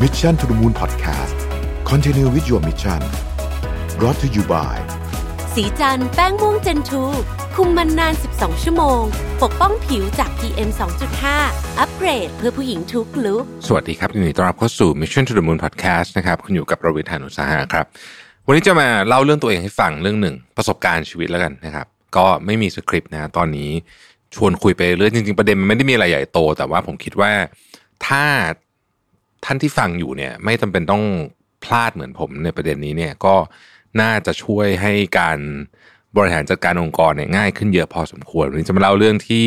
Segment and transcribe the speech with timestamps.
[0.00, 1.36] Mission to the Moon Podcast
[1.84, 3.00] Continue with your mission
[3.98, 4.76] brought to you by
[5.54, 7.02] สีจันแป้งม่วงเจนทู
[7.54, 9.00] คุมมันนาน 12 ชั่วโมง
[9.42, 10.70] ปกป้องผิวจาก PM
[11.24, 17.86] 2.5 อัปเกรดเพื่อผู้หญิงทุกลุกสวัสดีครับยินดีต้อนรับเข้าสู่ Mission to the Moon Podcast นะครับ คุณอยู่กับประวิทยานุสาหะครับ
[18.46, 21.86] วันนี้จะมาเล่าเรื่องตัวเองให้ฟังเรื่องหนึ่ง ประสบการณ์ชีวิตแล้วกันนะครับ
[22.16, 23.70] ก็ไม่มีสคริปต์นะตอนนี้
[24.34, 27.32] ชวนคุยไปเรื่อยจริง ๆ ประเด็นมันไม่ได้มีอะไรใหญ่โต แต่ว่าผมคิดว่า
[28.06, 28.24] ถ้า
[29.44, 31.04] ท่านที่ฟังอยู่เนี่ย ไม่จำเป็นต้อง
[31.64, 33.34] พลาดเหมือนผมในประเด็นนี้เนี่ยก็
[34.00, 35.38] น่าจะช่วยให้การ
[36.16, 39.46] บริหารจัดการองค์กรเนี่ยง่ายขึ้นเยอะพอสมควรวันนี้จะมาเล่าเรื่องที่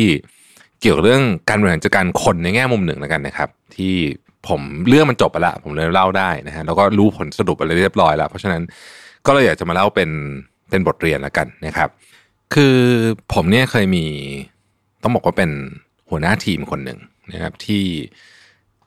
[0.80, 3.94] เกี่ยวกับเรื่องการบริหารจัดการคนในแง่มุมหนึ่งแล้วกันนะครับ ที่
[4.48, 8.62] ผมเรื่องมันจบไปละผมเลยเล่าได้นะฮะแล้วก็รู้ผลสรุปอะไรเรียบร้อยแล้ว เพราะฉะนั้น
[9.26, 10.10] ก็เลยอยากจะมาเล่าเป็น
[10.70, 11.88] เป็นบทเรียนแล้วกันนะครับ
[12.54, 12.76] คือ
[13.34, 14.04] ผมเนี่ยเคยมี
[15.02, 15.50] ต้องบอกว่าเป็น
[16.10, 16.98] หัวหน้าทีมคนหนึ่ง
[17.32, 17.84] นะครับที่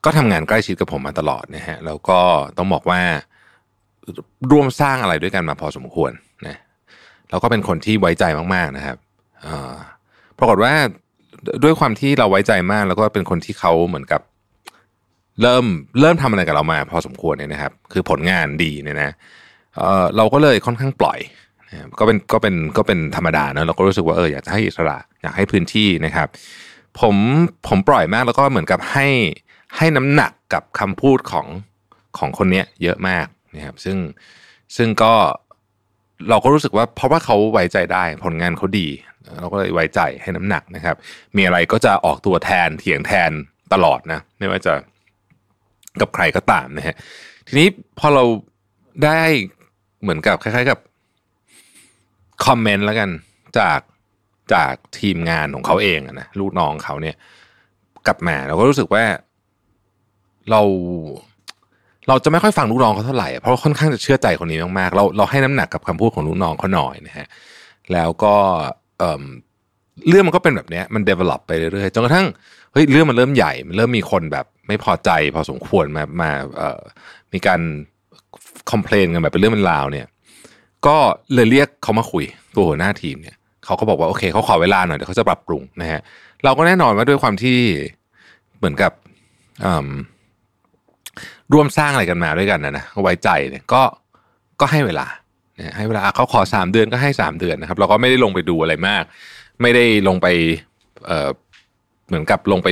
[0.05, 2.20] ก็ทำงานใกล้ชิดกับผมมาตลอดนะฮะแล้วก็
[2.58, 3.02] ต้องบอกว่า
[4.52, 6.11] ร่วมสร้างอะไรด้วยกันมาพอสมควร
[6.47, 6.58] นะ
[7.30, 8.97] แล้วก็เป็นคนที่ไว้ใจมากๆนะครับ
[9.41, 9.73] เอ่อ
[10.38, 10.73] ปรากฏว่า
[11.64, 14.22] ด้วยความที่เราไว้ใจมาก แล้วก็เป็นคนที่เขาเหมือนกับ
[15.41, 15.66] เริ่ม
[16.00, 19.11] เริ่มทำอะไรกับเรามา พอสมควรเนี่ยนะครับ คือผลงานดีเนี่ยนะ
[19.75, 21.19] เเราก็เลยค่อนข้างปล่อย
[22.00, 26.28] ก็เป็นก็เป็นก็เป็นธรรมดาเนอะเราก็รู้สึกว่าเอออยากจะให้อิสระอยากให้พื้นที่นะครับ
[27.00, 27.16] ผม
[27.67, 29.08] ผมปล่อยมากแล้วก็เหมือนกับให้
[29.78, 31.48] ให้น้ำหนักกับคำพูดของ
[32.17, 33.98] ของคนเนี้ยเยอะมากนะครับซึ่ง
[34.78, 35.14] ซึ่งก็
[36.30, 38.88] เราก็รู้สึกว่าเพราะว่าเขาไว้ใจได้ผลงานเขาดี
[39.40, 40.95] เราก็เลยไว้ใจให้น้ำหนักนะครับ
[41.36, 43.31] มีอะไรก็จะออกตัวแทนเถียงแทน
[43.73, 44.73] ตลอดนะไม่ว่าจะ
[46.02, 46.95] กับใครก็ตามนะฮะ
[47.47, 47.67] ทีนี้
[48.00, 48.23] พอเรา
[49.06, 49.22] ได้
[50.02, 50.80] เหมือนกับคล้ายๆกับ
[52.45, 53.09] คอมเมนต์แล้วกัน
[53.59, 53.80] จาก
[54.53, 57.16] จากทีมงานของเขาเองนะลูกน้องเขาเนี่ย
[58.08, 59.03] กลับมาเราก็รู้สึกว่า
[60.52, 60.61] เรา
[62.08, 67.28] เราจะไม่ค่อยฟังลูกน้องเขาเท่าไหร่เพราะค่อนข้างจะเชื่อใจคนนี้มากๆเราเราให้น้ำหนักกับคำพูดของลูกน้องเขาหน่อยนะฮะ
[67.94, 68.35] แล้วก็
[69.00, 69.23] เอ่อ
[70.09, 72.28] เรื่องมันก็เป็นแบบนี้มัน develop ไปเรื่อยๆจนกระทั่ง
[72.72, 76.81] เฮ้ยเรื่องมันเริ่มใหญ่มันเริ่มมีคนแบบไม่พอใจพอสมควรมามาเอ่อ
[77.34, 77.62] มีการ
[78.72, 80.07] คอมเพลนกันแบบเป็นเรื่องเป็นราวเนี่ย
[80.88, 80.96] ก็
[81.34, 82.25] เลยเรียกเขามาคุย
[82.56, 83.35] ตัวหัวหน้าทีมเนี่ย
[83.66, 86.02] เขาก็บอกว่าโอเคเขาขอเวลาหน่อยเดี๋ยวเขาจะปรับปรุงนะฮะ
[86.44, 87.57] เราก็แน่นอนว่าด้วยความที่
[88.57, 88.91] เหมือนกับ
[91.53, 93.81] ร่วมสร้างอะไรกันมาด้วยกันนะนะไว้ใจเนี่ยก็
[94.61, 95.07] ก็ให้เวลา
[95.77, 99.03] ให้เวลาเขาขอสามเดือนก็ให้สามเดือนนะครับ เราก็ไม่ได้ลงไปดูอะไรมาก
[99.61, 100.27] ไม่ได้ลงไป
[101.07, 101.29] เออ
[102.07, 102.67] เหมือนกับลงไป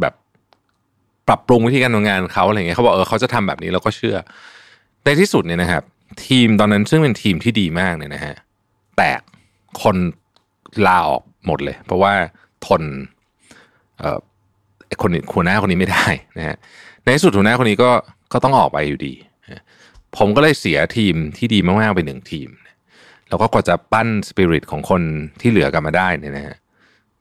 [0.00, 0.14] แบบ
[1.28, 4.16] ปรับปรุงวิธีการทำงานเขาอะไรเงี้ยเขาบอกเออเขาจะทำแบบนี้เราก็เชื่อ
[5.04, 5.82] ในที่สุดเนี่ยนะครับ
[6.26, 8.34] ทีมตอนนั้นซึ่งเป็นทีมที่ดีมากเนี่ยนะฮะ
[8.96, 9.20] แตก
[9.82, 9.96] คน
[10.86, 12.12] ลาออกหมดเลย เพราะว่า
[12.66, 12.82] ทน
[13.98, 14.18] เอ่อ
[15.02, 16.06] คนหัวหน้าคนนี้ไม่ได้
[16.38, 16.56] นะฮะ
[17.04, 17.90] ในสุดหัวหน้าคนนี้ก็
[18.32, 19.14] ก็ต้องออกไปอยู่ดี
[20.16, 22.48] ผมก็เลยเสียทีมที่ดีมากๆไปหนึ่งทีม
[23.28, 25.02] แล้วก็กว่าจะปั้นสปิริตของคน
[25.40, 26.56] ที่เหลือกลับมาได้เนี่ยนะฮะ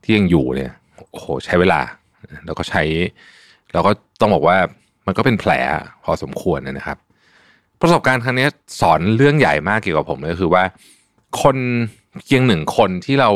[0.03, 0.71] ที่ยังอยู่เนี่ย
[1.11, 1.81] โอ้โหใช้เวลา
[2.45, 2.83] แล้วก็ใช้
[3.73, 3.91] แล้วก็
[4.21, 4.57] ต้องบอกว่า
[5.05, 5.51] มันก็เป็นแผล
[6.03, 6.97] พอสมควรนะครับ
[7.81, 8.47] ประสบการณ์ครั้งนี้
[8.81, 10.63] สอนเรื่องใหญ่มากเกี่ยวกับผมเลยคือว่า
[11.41, 11.57] คน
[12.25, 13.29] เพียงหนึ่งคนที่เรา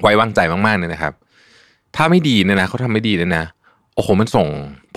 [0.00, 1.14] ไว้วางใจมากๆเนี่ยนะครับ
[1.96, 3.44] ถ้าไม่ดีเนี่ยนะเขาทำไม่ดีเนี่ยนะ
[3.94, 4.48] โอ้โหมันส่ง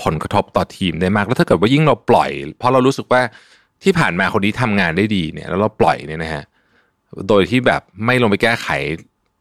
[0.04, 3.22] ผลกระทบต่อทีมได้มาก แล้วถ้าเกิดว่ายิ่งเราปล่อย เพราะเรารู้สึกว่า
[3.84, 6.44] ที่ผ่านมาคนนี้ทำงานได้ดีเนี่ย แล้วเราปล่อยเนี่ยนะฮะ
[7.30, 8.68] โดยที่แบบไม่ลงไปแก้ไข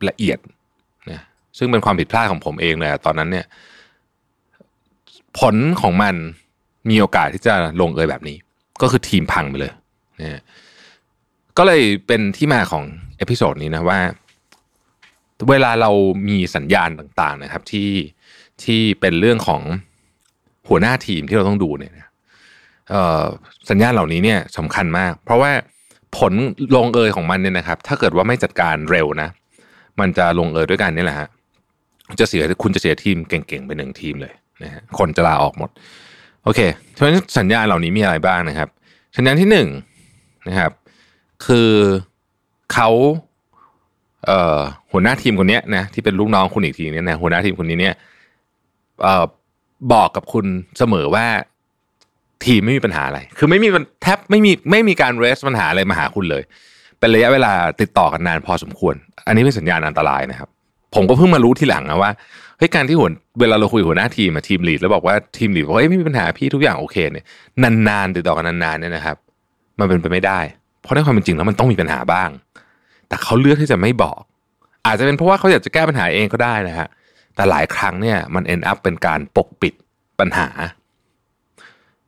[0.09, 0.39] ละเอียด
[1.11, 1.21] นะ
[1.59, 3.47] ซึ่งเป็นความผิดพลาดของผมเองเลยตอนนั้นเนี่ย
[5.39, 6.15] ผลของมัน
[6.91, 8.37] มีโอกาสที่จะลงเอยแบบนี้
[8.83, 9.73] ก็คือทีมพังไปเลย
[10.21, 10.41] นะ
[11.59, 12.85] ก็เลยเป็นที่มาของ
[13.19, 14.01] episode นี้นะว่า
[15.51, 15.91] เวลาเรา
[16.29, 17.89] มีสัญญาณต่าง ๆ นะครับ ที่
[18.63, 19.63] ที่เป็นเรื่องของ
[20.69, 21.93] หัวหน้าทีมที่เราต้องดูเนี่ย
[23.71, 25.51] สัญญาณเหล่านี้เนี่ยสำคัญมาก เพราะว่า
[26.17, 26.33] ผล
[26.77, 29.29] ลงเอยของมันเนี่ยนะครับ ถ้าเกิดว่าไม่จัดการเร็วนะ
[30.01, 31.29] มันจะลงเอยด้วยกันนี่แหละฮะ
[32.21, 34.33] จะเสียคุณจะเสียทีมเก่งๆไปหนึ่งทีมเลย
[34.63, 35.71] นะฮะคนจะลาออกหมด
[36.45, 36.61] โอเค
[36.93, 38.69] เพราะฉะนั้นสัญญาณเหล่านี้มีอะไรบ้างนะครับ
[39.17, 39.69] สัญญาณที่หนึ่ง
[40.49, 40.73] นะครับ
[41.47, 41.71] คือ
[42.73, 42.91] เขา
[44.27, 44.61] เอ่อ
[44.93, 47.95] หัวหน้าทีมคนนี้นะที่เป็นลูกน้องคุณอีกทีเนี่ยนะหัวหน้าทีมคนนี้เนี่ย
[49.93, 50.47] บอกกับคุณ
[50.79, 51.27] เสมอว่า
[52.45, 53.69] ทีมไม่มีปัญหาอะไร คือไม่มี
[54.03, 56.43] แทบไม่มีไม่มีการเรสปัญหาอะไรมาหาคุณเลย
[56.99, 58.95] เป็นระยะเวลาติดต่อกันนานพอสมควร
[59.27, 60.49] อันนี้เป็นสัญญาณอันตรายนะครับ
[60.95, 62.11] ผมก็เพิ่งมารู้ทีหลังนะว่า
[62.59, 63.11] เฮ้ยการที่หัว
[63.41, 67.27] เวลาเราคุยหัวหน้าทีมทีมลีดแล้วบอกว่าทีมลีดบอกว่าไม่มีปัญหาพี่ทุกอย่างโอเคเนี่ย
[67.89, 69.17] นานๆติดต่อกันนานๆเนี่ยนะครับ
[69.79, 70.41] มันเป็นไปไม่ได้
[70.83, 72.31] เพราะในความเป็นจริงแล้วมันต้องมีปัญหาบ้าง
[73.09, 74.21] แต่เขาเลือกที่จะไม่บอก
[74.87, 76.89] อาจจะเป็นเพราะว่าเขาอยากจะแก้ปัญหาเองก็ได้นะฮะ
[77.35, 79.75] แต่หลายครั้งเนี่ยมัน end up เป็นการปกปิด
[80.21, 80.49] ปัญหา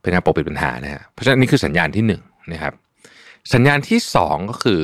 [0.01, 2.73] เป็นการปกปิดปัญหานะฮะเพราะฉะนั้นนี่คือสัญญาณที่หนึ่งนะครับ
[3.55, 4.81] สัญญาณที่สองก็คือ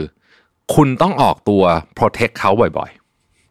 [0.75, 1.62] คุณต้องออกตัว
[1.99, 2.91] protect เขาบ่อย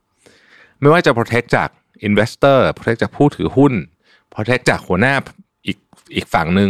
[0.09, 1.69] ๆ ไม่ว่าจะ protect จาก
[2.07, 3.73] investor protect จากผู้ถือหุ้น
[4.33, 5.13] protect จากหัวหน้า
[5.67, 5.77] อีก
[6.15, 6.69] อีกฝั่งหนึ่ง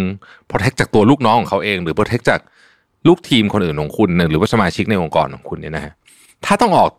[0.50, 2.40] protect จากตัวลูกน้องของเขาเอง หรือ protect จาก
[3.08, 5.94] ลูกทีมคนอื่นของคุณ หรือว่าสมาชิกในองค์กรของคุณเนี่ยนะฮะ
[6.46, 6.90] ถ้าต้องออก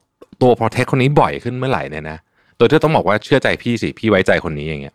[0.43, 2.19] ตัว protect คนนี้บ่อยขึ้นเมื่อไหร่เนี่ยนะ
[2.63, 4.95] โดยที่ต้องบอกว่าเชื่อใจพี่สิพี่ไว้ใจคนนี้อย่างเงี้ย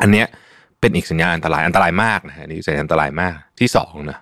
[0.00, 0.26] อันเนี้ย
[0.80, 4.18] เป็นอีกสัญญาณอันตรายอันตรายมากนะฮะนี่สัญญาณอันตรายมากที่สองนะ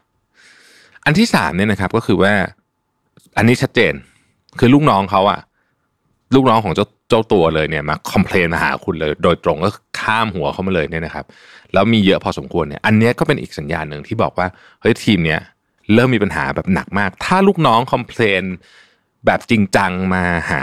[1.04, 2.32] อันที่สามเนี่ยนะครับ ก็คือว่า
[3.36, 3.94] อันนี้ชัดเจน
[4.58, 5.40] คือลูกน้องเขาอะ
[6.34, 9.68] ลูกน้องของเจ้าเจ้าตัวเลยเนี่ยมาคอมเพลนมาหาคุณเลย โดยตรงก็
[10.00, 11.24] ข้ามหัวเขามาเลยเนี่ยนะครับ
[11.72, 14.46] แล้วมีเยอะพอสมควรเนี่ย อันเนี้ยก็เป็นอีกสัญญาณหนึ่งที่บอกว่า
[14.80, 15.40] เฮ้ยทีมเนี้ย
[15.94, 18.42] เริ่มมีปัญหาแบบหนักมาก ถ้าลูกน้องคอมเพลน
[19.26, 20.62] แบบจริงจังมาหา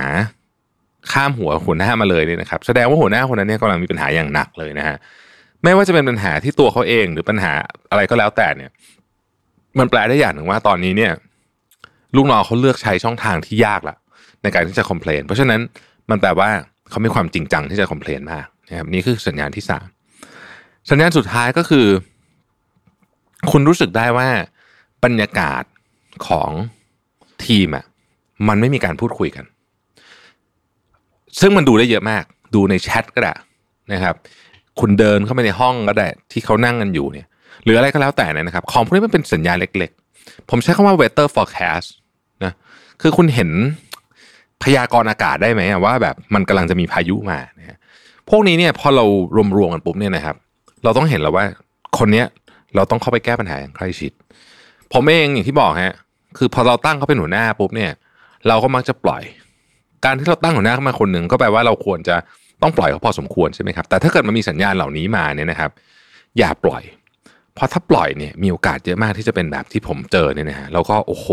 [1.12, 4.98] ข้ามหัวหัวหน้ามาเลยเนี่ยนะครับแสดงว่าหัวหน้าคนนั้นเนี่ยกำลังมีปัญหาอย่างหนักเลยนะฮะ
[5.63, 7.52] ไม่ว่าจะเป็นปัญหาที่ตัวเขาเองหรือปัญหา
[7.92, 8.72] อะไรก็แล้วแต่เนี่ย
[9.80, 11.12] มันแปลได้อย่างหนึ่งว่าตอนนี้เนี่ย
[12.16, 13.96] ลูกน้องเขาเลือกใช้ช่องทางที่ยากละ
[14.44, 15.60] ในการที่จะคอมเพลนเพราะฉะนั้น
[16.10, 16.50] มันแปลว่า
[16.90, 19.86] เขามีความจริงจังที่จะคอมเพลนมากนะครับนี่คือสัญญาณที่สาม
[20.90, 21.88] สัญญาณสุดท้ายก็คือ
[23.52, 24.30] คุณรู้สึกได้ว่า
[25.04, 25.63] บรรยากาศ
[26.28, 26.52] ของ
[27.46, 27.86] ทีมอะ
[28.48, 29.46] มันไม่มีการพูดคุยกัน
[31.40, 32.24] ซึ่งมันดูได้เยอะมาก
[32.56, 33.34] ดูในแชทก็ได้
[33.94, 34.16] นะครับ
[34.80, 37.28] คุณเดินเข้าไปในห้องก็ได้ ที่เขานั่งกันอยู่เนี่ย
[37.64, 41.88] หรืออะไรก็แล้วแต่นะครับ ของพวกนี้มันเป็นสัญญาเล็กๆ ผมใช้คำว่า weather forecast
[42.44, 42.54] นะ
[43.02, 43.50] คือคุณเห็น
[44.64, 47.80] พยากรณ์อากาศได้ไหมว่าแบบมันกำลังจะมีพายุมาเนะ
[48.30, 49.06] พวกนี้เนี่ยพอเรา
[49.58, 50.36] รวมๆกันปุ๊บเนี่ยนะครับ
[50.84, 51.46] เราต้องเห็นแล้วว่า
[51.98, 52.26] คนเนี้ย
[52.76, 54.12] เราต้องเข้าไปแก้ปัญหาอย่างใกล้ชิด
[54.94, 55.94] ผมเองอย่างที่บอกฮะ
[56.38, 57.92] คือพอเราตั้งเขาเป็นหัวหน้าปุ๊บเนี่ย
[58.48, 59.24] เราก็มักจะปล่อย
[60.06, 62.16] การที่เราตั้งหัวหน้าเข้ามาคนหนึ่งก็แปลว่าเราควรจะ
[62.62, 65.72] ต้องปล่อยเขาพอสมควรใช่ไหมครับ แต่ถ้าเกิดมันมีสัญญาณเหล่านี้มาเนี่ยนะครับ
[66.38, 66.84] อย่าปล่อย
[67.56, 71.28] เพราะถ้าปล่อยเนี่ยมีโอกาสเยอะมากที่จะเป็นแบบที่ผมเจอเนี่ยนะฮะแล้วก็โอ้โห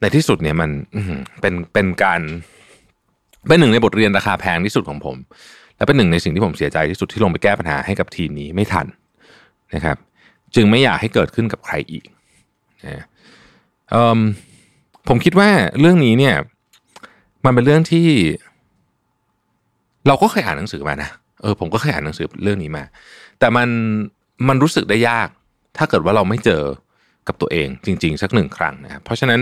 [0.00, 0.70] ในที่สุดเนี่ยมัน
[1.40, 2.20] เป็นเป็นการ
[3.48, 5.16] เป็นหนึ่งในบทเรียนราคาแพงที่สุดของผม
[5.76, 8.86] และเป็นหนึ่งในสิ่งที่ผมเสียใจที่สุดที่ลงไปแก้ปัญหาให้กับทีมนี้ไม่ทัน
[9.74, 9.96] นะครับ
[10.54, 12.04] จึงไม่อยากให้เกิดขึ้นกับใครอีก
[12.86, 13.04] นะ
[15.08, 15.48] ผมคิดว่า
[15.80, 16.34] เรื่องนี้เนี่ย
[17.44, 18.06] มันเป็นเรื่องที่
[20.06, 21.10] เราก็เคยอ่านหนังสือมานะ
[21.42, 22.84] เออผมก็เคยอ่านหนังสือเรื่องนี้มา
[23.38, 23.68] แต่มัน
[24.48, 25.28] มันรู้สึกได้ยาก
[25.76, 26.62] ถ้าเกิดว่าเราไม่เจอ
[27.28, 29.40] กับตัวเองจริง ๆ สักหนึ่งครั้งนะครับเพราะฉะนั้น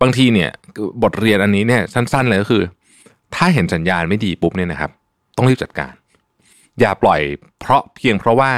[0.00, 0.50] บางทีเนี่ย
[1.02, 2.62] บทเรียนอันนี้เนี่ยสั้น ๆ เลยก็คือ
[3.34, 4.90] ถ้าเห็นสัญญาณไม่ดีปุ๊บเนี่ยนะครับ
[5.36, 5.94] ต้องรีบจัดการ
[6.80, 7.20] อย่าปล่อย
[7.60, 8.50] เพราะเพียงเพราะว่า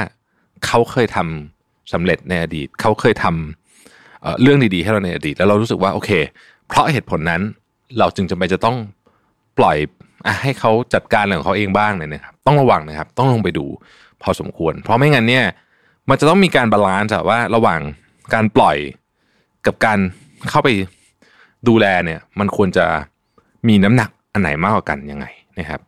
[0.65, 6.11] เขาเคยทำสำเร็จในอดีต เขาเคยทำเเรื่องดีๆให้เราในอดีต แล้วเรารู้สึกว่าโอเค
[6.67, 7.41] เพราะเหตุผลนั้น
[7.97, 8.77] เราจึงจำเป็นจะต้อง
[9.57, 9.77] ปล่อย
[10.25, 13.65] อให้เขาจัดการเรื่องของเขาเองบ้างเนี่ยนะครับ ต้องระวังนะครับ ต้องลงไปดู
[14.21, 15.45] พอสมควร เพราะไม่งั้นเนี่ย
[16.09, 17.79] มันจะต้องมีการบาลานซ์ว่าระหว่าง
[18.33, 18.77] การปล่อย
[19.65, 19.99] กับการ
[20.49, 20.69] เข้าไป
[21.67, 22.85] ดูแลเนี่ย มันควรจะ
[23.67, 25.25] มีน้ำหนักอันไหนมากกว่ากันยังไง
[25.59, 25.81] นะครับ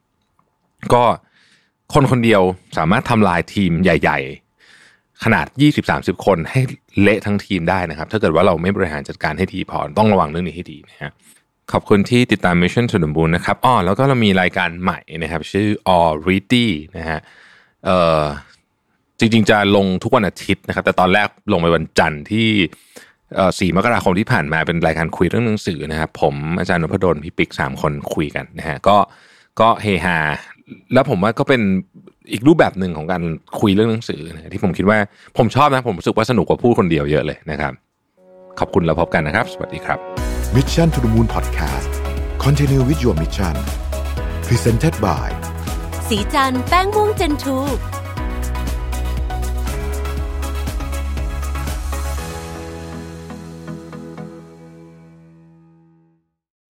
[0.94, 1.04] ก็
[1.94, 2.42] คนคนเดียว
[2.78, 4.20] สามารถทำลายทีมใหญ่
[4.72, 5.46] ๆ ขนาด
[5.86, 6.60] 20-30 คนให้
[7.02, 11.12] เละทั้งทีมได้นะครับ ถ้าเกิดว่าเราไม่บริหารจัดการให้ดีพอต้องระวังเรื่องนี้ให้ดีนะฮะ
[11.74, 17.20] ขอบคุณที่ติดตาม Mission to the Moon นะครับอ้อแล้วก็เรามีรายการใหม่นะครับ ชื่อ Already นะฮะ
[17.86, 18.24] เอ่อ
[19.20, 22.48] จริง ๆ จะลงทุกวันอาทิตย์นะครับ แต่ตอนแรกลงไปวันจันทร์ที่
[23.60, 28.98] สี่มกราคมที่ผ่านมาเป็นรายการคุยเรื่องหนังสือนะครับ ผมอาจารย์นพดลพี่ปิ๊กสามคนคุยกันนะฮะก็
[29.60, 30.18] ก็เฮฮา
[30.94, 31.62] แล้วผมว่าก็เป็น
[32.32, 33.24] อีกรูปแบบหนึ่งของการ
[33.60, 34.98] คุยเรื่องหนังสือนะที่ผมคิดว่า
[35.38, 37.74] ผมชอบนะ ผมรู้สึกว่าสนุกกว่าพูดคนเดียวเยอะเลยนะครับ
[38.60, 41.92] ขอบคุณแล้วพบกันนะครับ สวัสดีครับ Mission to the Moon Podcast
[42.38, 43.56] Continue with your mission
[44.48, 45.28] Presented by
[46.08, 47.58] สีจันแป้งม่วงเจนทู